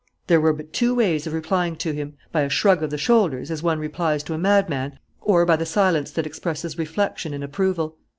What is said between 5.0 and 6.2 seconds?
or by the silence